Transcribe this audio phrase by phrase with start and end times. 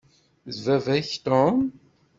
[0.55, 1.57] D baba-k Tom.